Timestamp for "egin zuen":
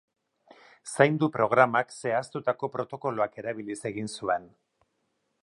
3.93-4.51